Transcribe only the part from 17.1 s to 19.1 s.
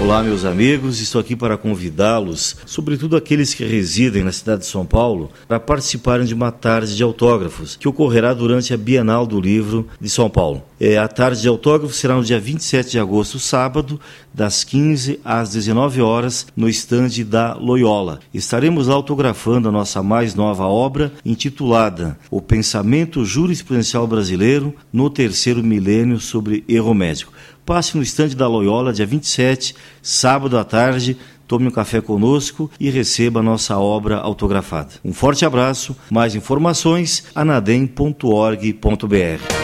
da Loyola. Estaremos lá